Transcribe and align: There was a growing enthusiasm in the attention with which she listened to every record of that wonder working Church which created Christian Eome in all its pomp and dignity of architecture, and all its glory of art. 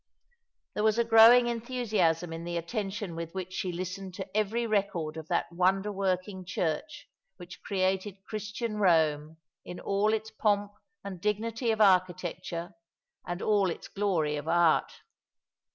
There 0.73 0.83
was 0.83 0.97
a 0.97 1.03
growing 1.03 1.45
enthusiasm 1.45 2.33
in 2.33 2.43
the 2.43 2.57
attention 2.57 3.15
with 3.15 3.35
which 3.35 3.53
she 3.53 3.71
listened 3.71 4.15
to 4.15 4.25
every 4.35 4.65
record 4.65 5.15
of 5.15 5.27
that 5.27 5.51
wonder 5.51 5.91
working 5.91 6.43
Church 6.43 7.07
which 7.37 7.61
created 7.61 8.17
Christian 8.27 8.77
Eome 8.77 9.37
in 9.63 9.79
all 9.79 10.11
its 10.11 10.31
pomp 10.31 10.71
and 11.03 11.21
dignity 11.21 11.69
of 11.69 11.81
architecture, 11.81 12.73
and 13.27 13.43
all 13.43 13.69
its 13.69 13.87
glory 13.89 14.37
of 14.37 14.47
art. 14.47 14.91